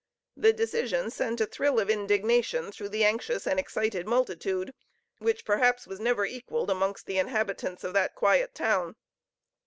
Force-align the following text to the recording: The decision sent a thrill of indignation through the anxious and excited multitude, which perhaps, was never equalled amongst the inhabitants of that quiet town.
The 0.35 0.51
decision 0.51 1.11
sent 1.11 1.41
a 1.41 1.45
thrill 1.45 1.79
of 1.79 1.87
indignation 1.87 2.71
through 2.71 2.89
the 2.89 3.05
anxious 3.05 3.45
and 3.45 3.59
excited 3.59 4.07
multitude, 4.07 4.73
which 5.19 5.45
perhaps, 5.45 5.85
was 5.85 5.99
never 5.99 6.25
equalled 6.25 6.71
amongst 6.71 7.05
the 7.05 7.19
inhabitants 7.19 7.83
of 7.83 7.93
that 7.93 8.15
quiet 8.15 8.55
town. 8.55 8.95